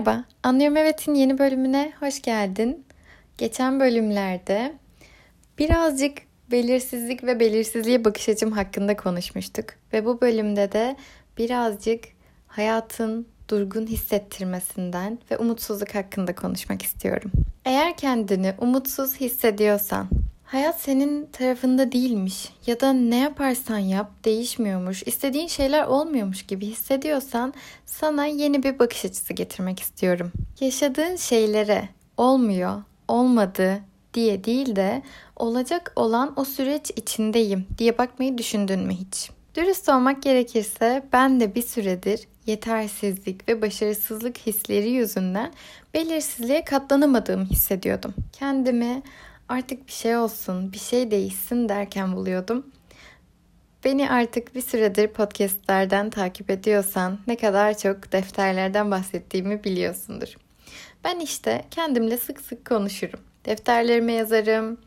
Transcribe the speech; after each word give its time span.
Merhaba, 0.00 0.24
Anlıyorum 0.42 0.76
Evet'in 0.76 1.14
yeni 1.14 1.38
bölümüne 1.38 1.92
hoş 2.00 2.22
geldin. 2.22 2.84
Geçen 3.38 3.80
bölümlerde 3.80 4.74
birazcık 5.58 6.18
belirsizlik 6.50 7.24
ve 7.24 7.40
belirsizliğe 7.40 8.04
bakış 8.04 8.28
açım 8.28 8.52
hakkında 8.52 8.96
konuşmuştuk. 8.96 9.64
Ve 9.92 10.04
bu 10.04 10.20
bölümde 10.20 10.72
de 10.72 10.96
birazcık 11.38 12.04
hayatın 12.46 13.26
durgun 13.48 13.86
hissettirmesinden 13.86 15.18
ve 15.30 15.38
umutsuzluk 15.38 15.94
hakkında 15.94 16.34
konuşmak 16.34 16.82
istiyorum. 16.82 17.30
Eğer 17.64 17.96
kendini 17.96 18.54
umutsuz 18.58 19.16
hissediyorsan, 19.16 20.08
hayat 20.50 20.80
senin 20.80 21.26
tarafında 21.26 21.92
değilmiş 21.92 22.48
ya 22.66 22.80
da 22.80 22.92
ne 22.92 23.16
yaparsan 23.16 23.78
yap 23.78 24.24
değişmiyormuş, 24.24 25.02
istediğin 25.06 25.46
şeyler 25.46 25.84
olmuyormuş 25.84 26.46
gibi 26.46 26.66
hissediyorsan 26.66 27.54
sana 27.86 28.26
yeni 28.26 28.62
bir 28.62 28.78
bakış 28.78 29.04
açısı 29.04 29.32
getirmek 29.32 29.80
istiyorum. 29.80 30.32
Yaşadığın 30.60 31.16
şeylere 31.16 31.88
olmuyor, 32.16 32.82
olmadı 33.08 33.80
diye 34.14 34.44
değil 34.44 34.76
de 34.76 35.02
olacak 35.36 35.92
olan 35.96 36.32
o 36.36 36.44
süreç 36.44 36.90
içindeyim 36.96 37.66
diye 37.78 37.98
bakmayı 37.98 38.38
düşündün 38.38 38.80
mü 38.80 38.92
hiç? 38.92 39.30
Dürüst 39.54 39.88
olmak 39.88 40.22
gerekirse 40.22 41.02
ben 41.12 41.40
de 41.40 41.54
bir 41.54 41.62
süredir 41.62 42.28
yetersizlik 42.46 43.48
ve 43.48 43.62
başarısızlık 43.62 44.38
hisleri 44.38 44.90
yüzünden 44.90 45.52
belirsizliğe 45.94 46.64
katlanamadığımı 46.64 47.44
hissediyordum. 47.44 48.14
Kendimi 48.32 49.02
artık 49.50 49.86
bir 49.86 49.92
şey 49.92 50.16
olsun, 50.16 50.72
bir 50.72 50.78
şey 50.78 51.10
değişsin 51.10 51.68
derken 51.68 52.16
buluyordum. 52.16 52.66
Beni 53.84 54.10
artık 54.10 54.54
bir 54.54 54.62
süredir 54.62 55.08
podcastlerden 55.08 56.10
takip 56.10 56.50
ediyorsan 56.50 57.18
ne 57.26 57.36
kadar 57.36 57.78
çok 57.78 58.12
defterlerden 58.12 58.90
bahsettiğimi 58.90 59.64
biliyorsundur. 59.64 60.34
Ben 61.04 61.20
işte 61.20 61.64
kendimle 61.70 62.16
sık 62.16 62.40
sık 62.40 62.64
konuşurum. 62.64 63.20
Defterlerime 63.44 64.12
yazarım, 64.12 64.78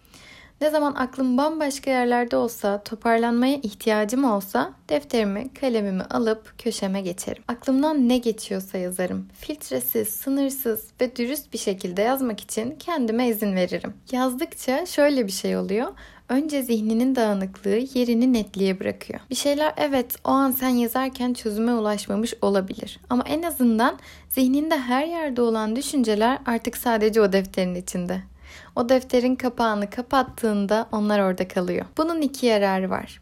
ne 0.64 0.70
zaman 0.70 0.96
aklım 0.96 1.38
bambaşka 1.38 1.92
yerlerde 1.92 2.38
olsa, 2.38 2.84
toparlanmaya 2.84 3.56
ihtiyacım 3.56 4.24
olsa 4.24 4.74
defterimi, 4.90 5.54
kalemimi 5.54 6.04
alıp 6.04 6.60
köşeme 6.60 7.02
geçerim. 7.02 7.44
Aklımdan 7.48 8.10
ne 8.10 8.18
geçiyorsa 8.18 8.78
yazarım. 8.78 9.28
Filtresiz, 9.34 10.08
sınırsız 10.08 10.88
ve 11.02 11.16
dürüst 11.16 11.54
bir 11.54 11.58
şekilde 11.58 12.02
yazmak 12.02 12.40
için 12.40 12.76
kendime 12.80 13.28
izin 13.28 13.56
veririm. 13.56 13.94
Yazdıkça 14.12 14.86
şöyle 14.86 15.28
bir 15.28 15.32
şey 15.32 15.58
oluyor. 15.58 15.88
Önce 16.30 16.64
zihninin 16.64 17.16
dağınıklığı 17.16 17.80
yerini 17.94 18.34
netliğe 18.34 18.80
bırakıyor. 18.80 19.20
Bir 19.30 19.36
şeyler 19.36 19.74
evet 19.78 20.16
o 20.24 20.30
an 20.30 20.52
sen 20.52 20.70
yazarken 20.70 21.34
çözüme 21.34 21.74
ulaşmamış 21.74 22.34
olabilir. 22.42 23.00
Ama 23.10 23.24
en 23.28 23.44
azından 23.44 24.00
zihninde 24.30 24.78
her 24.78 25.06
yerde 25.06 25.42
olan 25.42 25.76
düşünceler 25.76 26.40
artık 26.46 26.78
sadece 26.78 27.22
o 27.22 27.34
defterin 27.34 27.76
içinde. 27.76 28.33
O 28.76 28.90
defterin 28.90 29.36
kapağını 29.36 29.90
kapattığında 29.90 30.88
onlar 30.92 31.20
orada 31.20 31.48
kalıyor. 31.48 31.86
Bunun 31.98 32.22
iki 32.22 32.46
yararı 32.46 32.90
var. 32.90 33.22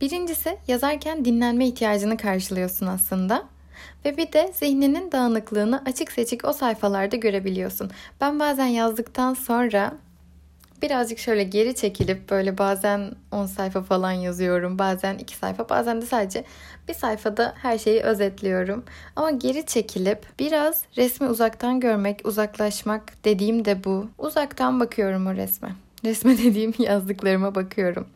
Birincisi 0.00 0.58
yazarken 0.68 1.24
dinlenme 1.24 1.66
ihtiyacını 1.66 2.16
karşılıyorsun 2.16 2.86
aslında. 2.86 3.44
Ve 4.04 4.16
bir 4.16 4.32
de 4.32 4.52
zihninin 4.54 5.12
dağınıklığını 5.12 5.82
açık 5.86 6.12
seçik 6.12 6.44
o 6.44 6.52
sayfalarda 6.52 7.16
görebiliyorsun. 7.16 7.90
Ben 8.20 8.40
bazen 8.40 8.66
yazdıktan 8.66 9.34
sonra 9.34 9.94
birazcık 10.82 11.18
şöyle 11.18 11.44
geri 11.44 11.74
çekilip 11.74 12.30
böyle 12.30 12.58
bazen 12.58 13.12
10 13.30 13.46
sayfa 13.46 13.82
falan 13.82 14.12
yazıyorum. 14.12 14.78
Bazen 14.78 15.18
2 15.18 15.36
sayfa 15.36 15.68
bazen 15.68 16.02
de 16.02 16.06
sadece 16.06 16.44
bir 16.88 16.94
sayfada 16.94 17.54
her 17.62 17.78
şeyi 17.78 18.00
özetliyorum. 18.00 18.84
Ama 19.16 19.30
geri 19.30 19.66
çekilip 19.66 20.26
biraz 20.38 20.82
resmi 20.96 21.28
uzaktan 21.28 21.80
görmek, 21.80 22.20
uzaklaşmak 22.24 23.24
dediğim 23.24 23.64
de 23.64 23.84
bu. 23.84 24.08
Uzaktan 24.18 24.80
bakıyorum 24.80 25.26
o 25.26 25.34
resme. 25.34 25.68
Resme 26.04 26.38
dediğim 26.44 26.74
yazdıklarıma 26.78 27.54
bakıyorum. 27.54 28.06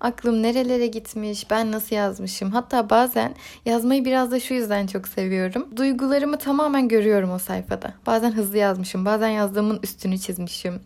Aklım 0.00 0.42
nerelere 0.42 0.86
gitmiş, 0.86 1.50
ben 1.50 1.72
nasıl 1.72 1.96
yazmışım. 1.96 2.50
Hatta 2.50 2.90
bazen 2.90 3.34
yazmayı 3.64 4.04
biraz 4.04 4.30
da 4.30 4.40
şu 4.40 4.54
yüzden 4.54 4.86
çok 4.86 5.08
seviyorum. 5.08 5.68
Duygularımı 5.76 6.38
tamamen 6.38 6.88
görüyorum 6.88 7.30
o 7.30 7.38
sayfada. 7.38 7.94
Bazen 8.06 8.32
hızlı 8.32 8.58
yazmışım, 8.58 9.04
bazen 9.04 9.28
yazdığımın 9.28 9.80
üstünü 9.82 10.18
çizmişim. 10.18 10.80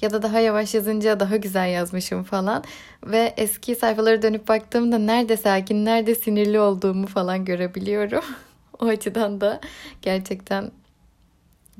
Ya 0.00 0.10
da 0.10 0.22
daha 0.22 0.40
yavaş 0.40 0.74
yazınca 0.74 1.20
daha 1.20 1.36
güzel 1.36 1.68
yazmışım 1.68 2.22
falan. 2.24 2.64
Ve 3.04 3.34
eski 3.36 3.74
sayfalara 3.74 4.22
dönüp 4.22 4.48
baktığımda 4.48 4.98
nerede 4.98 5.36
sakin, 5.36 5.84
nerede 5.84 6.14
sinirli 6.14 6.60
olduğumu 6.60 7.06
falan 7.06 7.44
görebiliyorum. 7.44 8.24
o 8.80 8.86
açıdan 8.86 9.40
da 9.40 9.60
gerçekten 10.02 10.70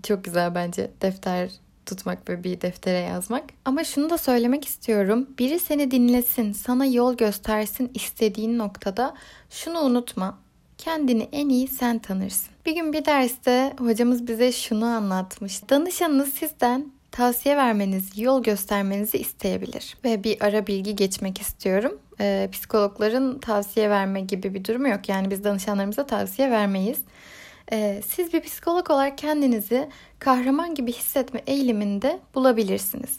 çok 0.02 0.24
güzel 0.24 0.54
bence 0.54 0.90
defter 1.02 1.50
tutmak 1.90 2.28
ve 2.28 2.44
bir 2.44 2.60
deftere 2.60 2.98
yazmak. 2.98 3.44
Ama 3.64 3.84
şunu 3.84 4.10
da 4.10 4.18
söylemek 4.18 4.64
istiyorum. 4.64 5.28
Biri 5.38 5.58
seni 5.58 5.90
dinlesin, 5.90 6.52
sana 6.52 6.86
yol 6.86 7.16
göstersin 7.16 7.90
istediğin 7.94 8.58
noktada 8.58 9.14
şunu 9.50 9.80
unutma. 9.80 10.38
Kendini 10.78 11.28
en 11.32 11.48
iyi 11.48 11.68
sen 11.68 11.98
tanırsın. 11.98 12.50
Bir 12.66 12.74
gün 12.74 12.92
bir 12.92 13.04
derste 13.04 13.74
hocamız 13.78 14.28
bize 14.28 14.52
şunu 14.52 14.84
anlatmış. 14.84 15.68
Danışanınız 15.70 16.34
sizden 16.34 16.92
tavsiye 17.10 17.56
vermeniz, 17.56 18.18
yol 18.18 18.42
göstermenizi 18.42 19.18
isteyebilir. 19.18 19.96
Ve 20.04 20.24
bir 20.24 20.44
ara 20.44 20.66
bilgi 20.66 20.96
geçmek 20.96 21.40
istiyorum. 21.40 21.98
Ee, 22.20 22.48
psikologların 22.52 23.38
tavsiye 23.38 23.90
verme 23.90 24.20
gibi 24.20 24.54
bir 24.54 24.64
durumu 24.64 24.88
yok. 24.88 25.08
Yani 25.08 25.30
biz 25.30 25.44
danışanlarımıza 25.44 26.06
tavsiye 26.06 26.50
vermeyiz. 26.50 26.98
Ee, 27.72 28.00
siz 28.06 28.32
bir 28.32 28.40
psikolog 28.40 28.90
olarak 28.90 29.18
kendinizi 29.18 29.88
kahraman 30.18 30.74
gibi 30.74 30.92
hissetme 30.92 31.42
eğiliminde 31.46 32.20
bulabilirsiniz. 32.34 33.18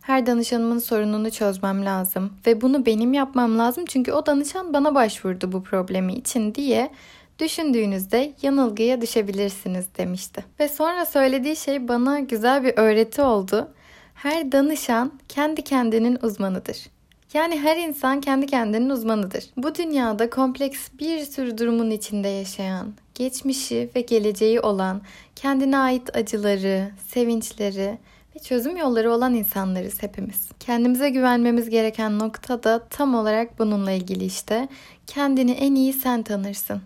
Her 0.00 0.26
danışanımın 0.26 0.78
sorununu 0.78 1.30
çözmem 1.30 1.84
lazım 1.84 2.32
ve 2.46 2.60
bunu 2.60 2.86
benim 2.86 3.12
yapmam 3.12 3.58
lazım 3.58 3.84
çünkü 3.88 4.12
o 4.12 4.26
danışan 4.26 4.72
bana 4.74 4.94
başvurdu 4.94 5.52
bu 5.52 5.62
problemi 5.62 6.14
için 6.14 6.54
diye 6.54 6.90
düşündüğünüzde 7.38 8.32
yanılgıya 8.42 9.00
düşebilirsiniz 9.00 9.86
demişti. 9.98 10.44
Ve 10.60 10.68
sonra 10.68 11.06
söylediği 11.06 11.56
şey 11.56 11.88
bana 11.88 12.20
güzel 12.20 12.64
bir 12.64 12.72
öğreti 12.76 13.22
oldu. 13.22 13.68
Her 14.14 14.52
danışan 14.52 15.12
kendi 15.28 15.62
kendinin 15.62 16.18
uzmanıdır. 16.22 16.86
Yani 17.34 17.60
her 17.60 17.76
insan 17.76 18.20
kendi 18.20 18.46
kendinin 18.46 18.90
uzmanıdır. 18.90 19.44
Bu 19.56 19.74
dünyada 19.74 20.30
kompleks 20.30 20.88
bir 21.00 21.24
sürü 21.24 21.58
durumun 21.58 21.90
içinde 21.90 22.28
yaşayan, 22.28 22.94
geçmişi 23.14 23.90
ve 23.96 24.00
geleceği 24.00 24.60
olan, 24.60 25.02
kendine 25.36 25.78
ait 25.78 26.16
acıları, 26.16 26.90
sevinçleri 27.08 27.98
ve 28.36 28.38
çözüm 28.38 28.76
yolları 28.76 29.12
olan 29.12 29.34
insanlarız 29.34 30.02
hepimiz. 30.02 30.48
Kendimize 30.60 31.10
güvenmemiz 31.10 31.70
gereken 31.70 32.18
nokta 32.18 32.62
da 32.62 32.86
tam 32.90 33.14
olarak 33.14 33.58
bununla 33.58 33.90
ilgili 33.90 34.24
işte. 34.24 34.68
Kendini 35.06 35.50
en 35.52 35.74
iyi 35.74 35.92
sen 35.92 36.22
tanırsın. 36.22 36.82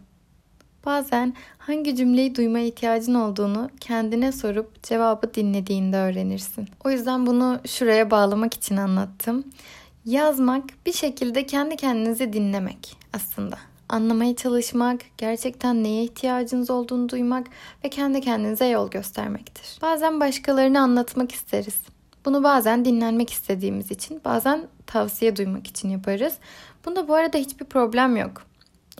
Bazen 0.86 1.34
hangi 1.58 1.96
cümleyi 1.96 2.34
duymaya 2.34 2.66
ihtiyacın 2.66 3.14
olduğunu 3.14 3.70
kendine 3.80 4.32
sorup 4.32 4.82
cevabı 4.82 5.34
dinlediğinde 5.34 5.96
öğrenirsin. 5.96 6.68
O 6.84 6.90
yüzden 6.90 7.26
bunu 7.26 7.60
şuraya 7.66 8.10
bağlamak 8.10 8.54
için 8.54 8.76
anlattım. 8.76 9.44
Yazmak 10.04 10.64
bir 10.86 10.92
şekilde 10.92 11.46
kendi 11.46 11.76
kendinizi 11.76 12.32
dinlemek 12.32 12.96
aslında 13.12 13.58
anlamaya 13.88 14.36
çalışmak, 14.36 15.00
gerçekten 15.18 15.84
neye 15.84 16.04
ihtiyacınız 16.04 16.70
olduğunu 16.70 17.08
duymak 17.08 17.46
ve 17.84 17.88
kendi 17.88 18.20
kendinize 18.20 18.66
yol 18.66 18.90
göstermektir. 18.90 19.78
Bazen 19.82 20.20
başkalarını 20.20 20.80
anlatmak 20.80 21.32
isteriz. 21.32 21.80
Bunu 22.24 22.42
bazen 22.42 22.84
dinlenmek 22.84 23.30
istediğimiz 23.30 23.90
için, 23.90 24.20
bazen 24.24 24.66
tavsiye 24.86 25.36
duymak 25.36 25.66
için 25.66 25.88
yaparız. 25.88 26.34
Bunda 26.84 27.08
bu 27.08 27.14
arada 27.14 27.38
hiçbir 27.38 27.64
problem 27.64 28.16
yok. 28.16 28.42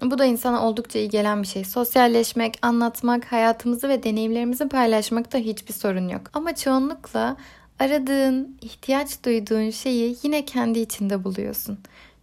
Bu 0.02 0.18
da 0.18 0.24
insana 0.24 0.68
oldukça 0.68 0.98
iyi 0.98 1.08
gelen 1.08 1.42
bir 1.42 1.46
şey. 1.46 1.64
Sosyalleşmek, 1.64 2.58
anlatmak, 2.62 3.32
hayatımızı 3.32 3.88
ve 3.88 4.02
deneyimlerimizi 4.02 4.68
paylaşmakta 4.68 5.38
hiçbir 5.38 5.72
sorun 5.72 6.08
yok. 6.08 6.22
Ama 6.32 6.54
çoğunlukla 6.54 7.36
aradığın, 7.78 8.56
ihtiyaç 8.62 9.24
duyduğun 9.24 9.70
şeyi 9.70 10.16
yine 10.22 10.44
kendi 10.44 10.78
içinde 10.78 11.24
buluyorsun. 11.24 11.78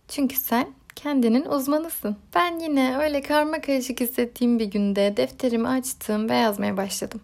Çünkü 0.07 0.35
sen 0.35 0.67
kendinin 0.95 1.45
uzmanısın. 1.45 2.17
Ben 2.35 2.59
yine 2.59 2.97
öyle 2.97 3.21
karma 3.21 3.61
karışık 3.61 3.99
hissettiğim 3.99 4.59
bir 4.59 4.65
günde 4.65 5.13
defterimi 5.17 5.67
açtım 5.67 6.29
ve 6.29 6.35
yazmaya 6.35 6.77
başladım. 6.77 7.21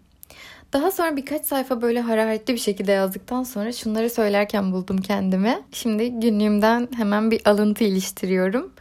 Daha 0.72 0.90
sonra 0.90 1.16
birkaç 1.16 1.46
sayfa 1.46 1.82
böyle 1.82 2.00
hararetli 2.00 2.54
bir 2.54 2.58
şekilde 2.58 2.92
yazdıktan 2.92 3.42
sonra 3.42 3.72
şunları 3.72 4.10
söylerken 4.10 4.72
buldum 4.72 4.98
kendimi. 4.98 5.62
Şimdi 5.72 6.10
günlüğümden 6.10 6.88
hemen 6.96 7.30
bir 7.30 7.40
alıntı 7.48 7.84
iliştiriyorum. 7.84 8.72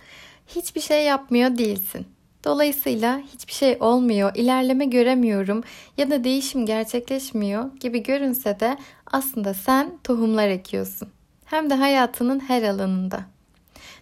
Hiçbir 0.48 0.82
şey 0.82 1.04
yapmıyor 1.04 1.58
değilsin. 1.58 2.06
Dolayısıyla 2.44 3.22
hiçbir 3.34 3.54
şey 3.54 3.78
olmuyor, 3.80 4.32
ilerleme 4.36 4.86
göremiyorum 4.86 5.64
ya 5.98 6.10
da 6.10 6.24
değişim 6.24 6.66
gerçekleşmiyor 6.66 7.76
gibi 7.80 8.04
görünse 8.04 8.60
de 8.60 8.78
aslında 9.12 9.54
sen 9.54 9.92
tohumlar 10.04 10.48
ekiyorsun. 10.48 11.10
Hem 11.46 11.70
de 11.70 11.74
hayatının 11.74 12.40
her 12.40 12.64
alanında. 12.64 13.26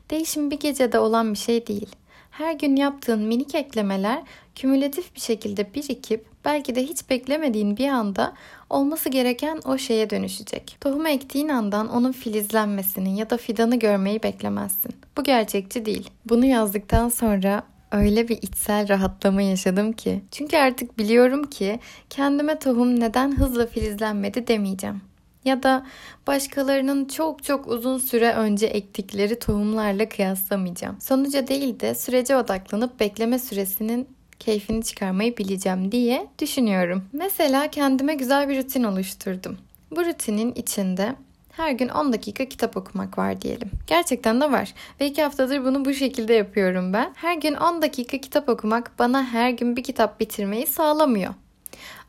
Değişim 0.09 0.51
bir 0.51 0.59
gecede 0.59 0.99
olan 0.99 1.33
bir 1.33 1.37
şey 1.37 1.67
değil. 1.67 1.95
Her 2.31 2.53
gün 2.53 2.75
yaptığın 2.75 3.21
minik 3.21 3.55
eklemeler 3.55 4.23
kümülatif 4.55 5.15
bir 5.15 5.19
şekilde 5.19 5.73
birikip 5.73 6.25
belki 6.45 6.75
de 6.75 6.83
hiç 6.83 7.09
beklemediğin 7.09 7.77
bir 7.77 7.87
anda 7.87 8.33
olması 8.69 9.09
gereken 9.09 9.61
o 9.65 9.77
şeye 9.77 10.09
dönüşecek. 10.09 10.77
Tohumu 10.81 11.07
ektiğin 11.07 11.49
andan 11.49 11.89
onun 11.89 12.11
filizlenmesini 12.11 13.19
ya 13.19 13.29
da 13.29 13.37
fidanı 13.37 13.79
görmeyi 13.79 14.23
beklemezsin. 14.23 14.91
Bu 15.17 15.23
gerçekçi 15.23 15.85
değil. 15.85 16.09
Bunu 16.25 16.45
yazdıktan 16.45 17.09
sonra 17.09 17.63
öyle 17.91 18.27
bir 18.27 18.37
içsel 18.41 18.89
rahatlama 18.89 19.41
yaşadım 19.41 19.93
ki. 19.93 20.21
Çünkü 20.31 20.57
artık 20.57 20.97
biliyorum 20.97 21.49
ki 21.49 21.79
kendime 22.09 22.59
tohum 22.59 22.99
neden 22.99 23.37
hızla 23.37 23.65
filizlenmedi 23.65 24.47
demeyeceğim. 24.47 25.01
Ya 25.45 25.63
da 25.63 25.85
başkalarının 26.27 27.05
çok 27.05 27.43
çok 27.43 27.67
uzun 27.67 27.97
süre 27.97 28.33
önce 28.33 28.65
ektikleri 28.65 29.39
tohumlarla 29.39 30.09
kıyaslamayacağım. 30.09 31.01
Sonuca 31.01 31.47
değil 31.47 31.79
de 31.79 31.95
sürece 31.95 32.35
odaklanıp 32.35 32.99
bekleme 32.99 33.39
süresinin 33.39 34.07
keyfini 34.39 34.83
çıkarmayı 34.83 35.37
bileceğim 35.37 35.91
diye 35.91 36.27
düşünüyorum. 36.39 37.03
Mesela 37.13 37.71
kendime 37.71 38.15
güzel 38.15 38.49
bir 38.49 38.57
rutin 38.57 38.83
oluşturdum. 38.83 39.57
Bu 39.91 40.05
rutinin 40.05 40.53
içinde 40.53 41.15
her 41.51 41.71
gün 41.71 41.89
10 41.89 42.13
dakika 42.13 42.45
kitap 42.45 42.77
okumak 42.77 43.17
var 43.17 43.41
diyelim. 43.41 43.71
Gerçekten 43.87 44.41
de 44.41 44.51
var. 44.51 44.73
Ve 45.01 45.07
2 45.07 45.23
haftadır 45.23 45.65
bunu 45.65 45.85
bu 45.85 45.93
şekilde 45.93 46.33
yapıyorum 46.33 46.93
ben. 46.93 47.11
Her 47.15 47.37
gün 47.37 47.53
10 47.55 47.81
dakika 47.81 48.17
kitap 48.17 48.49
okumak 48.49 48.91
bana 48.99 49.23
her 49.23 49.49
gün 49.49 49.75
bir 49.75 49.83
kitap 49.83 50.19
bitirmeyi 50.19 50.67
sağlamıyor. 50.67 51.33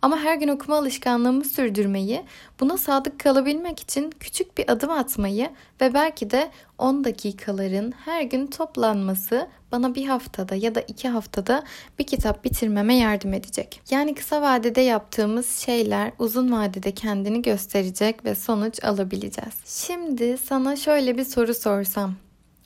Ama 0.03 0.19
her 0.19 0.35
gün 0.35 0.49
okuma 0.49 0.77
alışkanlığımı 0.77 1.45
sürdürmeyi, 1.45 2.23
buna 2.61 2.79
sadık 2.79 3.21
kalabilmek 3.21 3.81
için 3.81 4.11
küçük 4.21 4.59
bir 4.59 4.73
adım 4.73 4.91
atmayı 4.91 5.51
ve 5.81 5.95
belki 5.95 6.31
de 6.31 6.51
10 6.79 7.05
dakikaların 7.05 7.93
her 8.05 8.23
gün 8.23 8.47
toplanması 8.47 9.49
bana 9.73 9.95
bir 9.95 10.07
haftada 10.07 10.55
ya 10.55 10.75
da 10.75 10.81
iki 10.81 11.09
haftada 11.09 11.65
bir 11.99 12.05
kitap 12.07 12.45
bitirmeme 12.45 12.95
yardım 12.95 13.35
edecek. 13.35 13.81
Yani 13.91 14.15
kısa 14.15 14.43
vadede 14.43 14.81
yaptığımız 14.81 15.51
şeyler 15.59 16.13
uzun 16.19 16.53
vadede 16.53 16.93
kendini 16.93 17.43
gösterecek 17.43 18.25
ve 18.25 18.35
sonuç 18.35 18.85
alabileceğiz. 18.85 19.55
Şimdi 19.65 20.39
sana 20.39 20.77
şöyle 20.77 21.19
bir 21.19 21.25
soru 21.25 21.55
sorsam. 21.55 22.15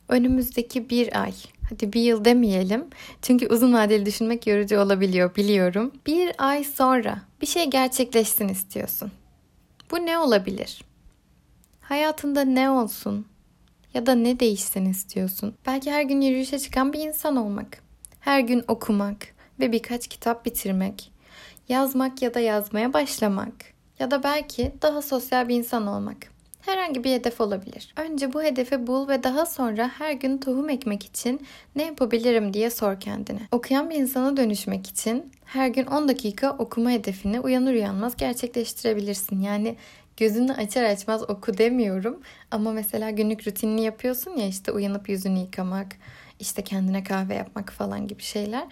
Önümüzdeki 0.08 0.90
bir 0.90 1.22
ay 1.22 1.32
Hadi 1.70 1.92
bir 1.92 2.00
yıl 2.00 2.24
demeyelim. 2.24 2.84
Çünkü 3.22 3.46
uzun 3.48 3.74
vadeli 3.74 4.06
düşünmek 4.06 4.46
yorucu 4.46 4.80
olabiliyor 4.80 5.36
biliyorum. 5.36 5.92
Bir 6.06 6.32
ay 6.38 6.64
sonra 6.64 7.18
bir 7.40 7.46
şey 7.46 7.70
gerçekleşsin 7.70 8.48
istiyorsun. 8.48 9.12
Bu 9.90 9.96
ne 9.96 10.18
olabilir? 10.18 10.84
Hayatında 11.80 12.44
ne 12.44 12.70
olsun? 12.70 13.26
Ya 13.94 14.06
da 14.06 14.14
ne 14.14 14.40
değişsin 14.40 14.84
istiyorsun? 14.84 15.54
Belki 15.66 15.92
her 15.92 16.02
gün 16.02 16.20
yürüyüşe 16.20 16.58
çıkan 16.58 16.92
bir 16.92 16.98
insan 17.00 17.36
olmak. 17.36 17.78
Her 18.20 18.40
gün 18.40 18.64
okumak 18.68 19.18
ve 19.60 19.72
birkaç 19.72 20.08
kitap 20.08 20.46
bitirmek. 20.46 21.12
Yazmak 21.68 22.22
ya 22.22 22.34
da 22.34 22.40
yazmaya 22.40 22.92
başlamak. 22.92 23.54
Ya 23.98 24.10
da 24.10 24.22
belki 24.22 24.74
daha 24.82 25.02
sosyal 25.02 25.48
bir 25.48 25.54
insan 25.54 25.86
olmak. 25.86 26.33
Herhangi 26.66 27.04
bir 27.04 27.12
hedef 27.12 27.40
olabilir. 27.40 27.94
Önce 27.96 28.32
bu 28.32 28.42
hedefi 28.42 28.86
bul 28.86 29.08
ve 29.08 29.22
daha 29.22 29.46
sonra 29.46 29.90
her 29.98 30.12
gün 30.12 30.38
tohum 30.38 30.70
ekmek 30.70 31.04
için 31.04 31.46
ne 31.76 31.84
yapabilirim 31.84 32.54
diye 32.54 32.70
sor 32.70 33.00
kendine. 33.00 33.40
Okuyan 33.52 33.90
bir 33.90 33.94
insana 33.94 34.36
dönüşmek 34.36 34.86
için 34.86 35.32
her 35.44 35.68
gün 35.68 35.86
10 35.86 36.08
dakika 36.08 36.50
okuma 36.50 36.90
hedefini 36.90 37.40
uyanır 37.40 37.74
uyanmaz 37.74 38.16
gerçekleştirebilirsin. 38.16 39.40
Yani 39.40 39.76
gözünü 40.16 40.52
açar 40.52 40.84
açmaz 40.84 41.30
oku 41.30 41.58
demiyorum 41.58 42.20
ama 42.50 42.72
mesela 42.72 43.10
günlük 43.10 43.46
rutinini 43.46 43.82
yapıyorsun 43.84 44.30
ya 44.30 44.46
işte 44.46 44.72
uyanıp 44.72 45.08
yüzünü 45.08 45.38
yıkamak, 45.38 45.96
işte 46.40 46.62
kendine 46.62 47.04
kahve 47.04 47.34
yapmak 47.34 47.72
falan 47.72 48.06
gibi 48.06 48.22
şeyler. 48.22 48.64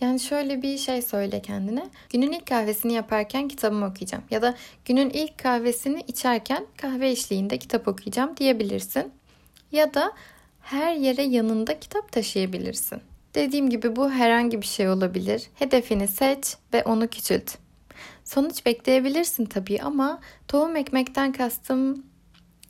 Yani 0.00 0.20
şöyle 0.20 0.62
bir 0.62 0.78
şey 0.78 1.02
söyle 1.02 1.42
kendine. 1.42 1.86
Günün 2.10 2.32
ilk 2.32 2.46
kahvesini 2.46 2.92
yaparken 2.92 3.48
kitabımı 3.48 3.86
okuyacağım. 3.86 4.24
Ya 4.30 4.42
da 4.42 4.54
günün 4.84 5.10
ilk 5.10 5.38
kahvesini 5.38 6.04
içerken 6.06 6.66
kahve 6.76 7.10
eşliğinde 7.10 7.58
kitap 7.58 7.88
okuyacağım 7.88 8.36
diyebilirsin. 8.36 9.12
Ya 9.72 9.94
da 9.94 10.12
her 10.60 10.94
yere 10.94 11.22
yanında 11.22 11.80
kitap 11.80 12.12
taşıyabilirsin. 12.12 13.02
Dediğim 13.34 13.70
gibi 13.70 13.96
bu 13.96 14.10
herhangi 14.10 14.60
bir 14.60 14.66
şey 14.66 14.88
olabilir. 14.88 15.46
Hedefini 15.54 16.08
seç 16.08 16.56
ve 16.72 16.84
onu 16.84 17.08
küçült. 17.08 17.54
Sonuç 18.24 18.66
bekleyebilirsin 18.66 19.44
tabii 19.44 19.82
ama 19.82 20.20
tohum 20.48 20.76
ekmekten 20.76 21.32
kastım 21.32 22.04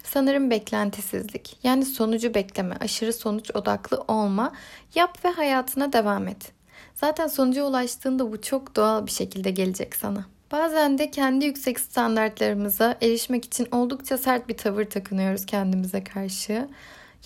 sanırım 0.04 0.50
beklentisizlik. 0.50 1.56
Yani 1.62 1.84
sonucu 1.84 2.34
bekleme, 2.34 2.76
aşırı 2.80 3.12
sonuç 3.12 3.50
odaklı 3.56 4.04
olma. 4.08 4.52
Yap 4.94 5.24
ve 5.24 5.28
hayatına 5.28 5.92
devam 5.92 6.28
et. 6.28 6.52
Zaten 7.00 7.26
sonuca 7.26 7.64
ulaştığında 7.64 8.32
bu 8.32 8.42
çok 8.42 8.76
doğal 8.76 9.06
bir 9.06 9.10
şekilde 9.10 9.50
gelecek 9.50 9.96
sana. 9.96 10.24
Bazen 10.52 10.98
de 10.98 11.10
kendi 11.10 11.44
yüksek 11.46 11.80
standartlarımıza 11.80 12.96
erişmek 13.02 13.44
için 13.44 13.68
oldukça 13.72 14.18
sert 14.18 14.48
bir 14.48 14.56
tavır 14.56 14.84
takınıyoruz 14.84 15.46
kendimize 15.46 16.04
karşı. 16.04 16.68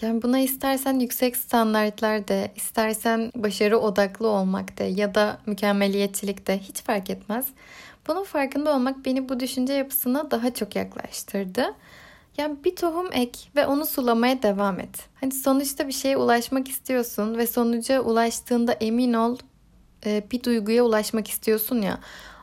Yani 0.00 0.23
buna 0.23 0.38
istersen 0.38 0.99
yüksek 0.99 1.37
standartlar 1.37 2.29
de, 2.29 2.53
istersen 2.56 3.32
başarı 3.37 3.79
odaklı 3.79 4.29
olmak 4.29 4.79
de 4.79 4.85
ya 4.85 5.15
da 5.15 5.38
mükemmeliyetçilik 5.47 6.47
de 6.47 6.59
hiç 6.59 6.82
fark 6.82 7.11
etmez. 7.11 7.47
Bunun 8.09 8.25
farkında 8.25 8.75
olmak 8.75 9.05
beni 9.05 9.29
bu 9.29 9.41
düşünce 9.41 9.73
yapısına 9.73 10.31
daha 10.31 10.55
çok 10.55 10.76
yaklaştırdı. 10.76 11.75
Yani 12.37 12.56
bir 12.65 12.76
tohum 12.76 13.09
ek 13.12 13.38
ve 13.56 13.67
onu 13.67 13.87
sulamaya 13.87 14.43
devam 14.43 14.81
et. 14.81 15.09
Hani 15.21 15.32
sonuçta 15.32 15.88
bir 15.88 15.93
şeye 15.93 16.17
ulaşmak 16.17 16.69
istiyorsun 16.69 17.38
ve 17.38 17.47
sonuca 17.47 18.00
ulaştığında 18.00 18.73
emin 18.73 19.12
ol 19.12 19.38
bir 20.04 20.42
duyguya 20.42 20.84
ulaşmak 20.84 21.28
istiyorsun 21.28 21.82
ya 21.82 21.98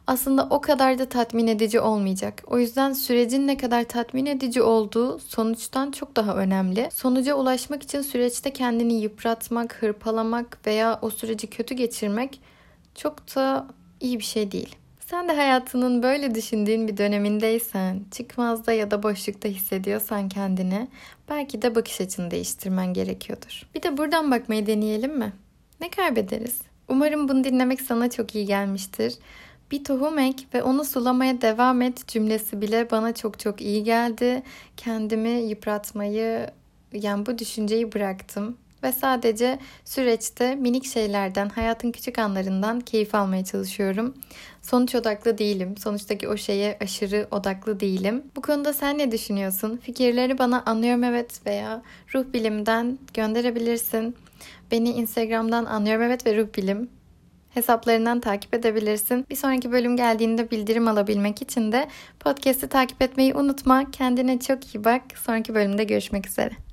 aslında 0.08 0.48
o 0.50 0.62
kadar 0.62 1.00
da 1.00 1.10
tatmin 1.10 1.48
edici 1.48 1.80
olmayacak. 1.80 2.44
O 2.48 2.60
yüzden 2.60 2.94
sürecin 2.94 3.48
ne 3.48 3.58
kadar 3.58 3.84
tatmin 3.84 4.26
edici 4.26 4.62
olduğu 4.62 5.20
sonuçtan 5.20 5.92
çok 5.92 6.16
daha 6.16 6.36
önemli. 6.36 6.90
Sonuca 6.94 7.36
ulaşmak 7.36 7.84
için 7.84 8.02
süreçte 8.02 8.54
kendini 8.54 8.94
yıpratmak, 8.94 9.84
hırpalamak 9.84 10.58
veya 10.68 11.00
o 11.02 11.10
süreci 11.10 11.48
kötü 11.48 11.76
geçirmek 11.76 12.42
çok 12.96 13.36
da 13.36 13.68
iyi 14.00 14.20
bir 14.20 14.24
şey 14.24 14.52
değil. 14.52 14.76
Sen 15.00 15.30
de 15.30 15.34
hayatının 15.34 16.04
böyle 16.04 16.36
düşündüğün 16.36 16.88
bir 16.88 16.98
dönemindeysen, 16.98 18.02
çıkmazda 18.12 18.74
ya 18.74 18.92
da 18.92 19.04
boşlukta 19.04 19.50
hissediyorsan 19.50 20.30
kendini, 20.30 20.88
belki 21.30 21.62
de 21.62 21.76
bakış 21.76 22.02
açını 22.02 22.32
değiştirmen 22.32 22.94
gerekiyordur. 22.94 23.68
Bir 23.76 23.84
de 23.84 23.98
buradan 23.98 24.32
bakmayı 24.32 24.68
deneyelim 24.68 25.18
mi? 25.18 25.34
Ne 25.82 25.90
kaybederiz? 25.90 26.71
Umarım 26.88 27.28
bunu 27.30 27.44
dinlemek 27.44 27.82
sana 27.82 28.10
çok 28.10 28.36
iyi 28.36 28.46
gelmiştir. 28.46 29.14
Bir 29.72 29.84
tohum 29.84 30.20
ek 30.20 30.44
ve 30.54 30.64
onu 30.64 30.86
sulamaya 30.86 31.42
devam 31.42 31.82
et 31.82 32.08
cümlesi 32.08 32.62
bile 32.62 32.92
bana 32.92 33.14
çok 33.16 33.40
çok 33.40 33.62
iyi 33.62 33.84
geldi. 33.84 34.44
Kendimi 34.78 35.30
yıpratmayı, 35.30 36.50
yani 36.94 37.26
bu 37.26 37.38
düşünceyi 37.38 37.92
bıraktım 37.92 38.58
ve 38.84 38.92
sadece 38.92 39.60
süreçte 39.86 40.56
minik 40.56 40.86
şeylerden, 40.86 41.50
hayatın 41.50 41.92
küçük 41.92 42.20
anlarından 42.20 42.80
keyif 42.80 43.16
almaya 43.16 43.46
çalışıyorum. 43.46 44.14
Sonuç 44.62 44.96
odaklı 44.96 45.38
değilim. 45.38 45.78
Sonuçtaki 45.78 46.28
o 46.28 46.38
şeye 46.38 46.78
aşırı 46.82 47.28
odaklı 47.32 47.80
değilim. 47.80 48.24
Bu 48.36 48.42
konuda 48.42 48.74
sen 48.74 48.98
ne 48.98 49.12
düşünüyorsun? 49.12 49.78
Fikirleri 49.78 50.38
bana 50.38 50.64
anlıyorum 50.66 51.04
evet 51.04 51.46
veya 51.46 51.82
ruh 52.16 52.26
bilimden 52.34 53.00
gönderebilirsin. 53.14 54.16
Beni 54.72 54.90
Instagram'dan 54.90 55.66
anlıyorum 55.66 56.04
evet 56.04 56.26
ve 56.26 56.38
ruh 56.38 56.48
bilim 56.58 56.90
hesaplarından 57.54 58.20
takip 58.20 58.54
edebilirsin. 58.54 59.26
Bir 59.30 59.36
sonraki 59.36 59.72
bölüm 59.72 59.98
geldiğinde 59.98 60.52
bildirim 60.52 60.88
alabilmek 60.88 61.42
için 61.42 61.72
de 61.72 61.88
podcast'i 62.20 62.68
takip 62.68 63.02
etmeyi 63.02 63.34
unutma. 63.34 63.92
Kendine 63.92 64.40
çok 64.40 64.76
iyi 64.76 64.84
bak. 64.84 65.02
Sonraki 65.16 65.56
bölümde 65.56 65.84
görüşmek 65.84 66.28
üzere. 66.28 66.52